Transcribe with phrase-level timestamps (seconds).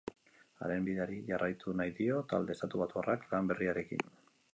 [0.67, 4.09] Haren bideari jarraitu nahi dio talde estatubatuarrak lan berriarekin.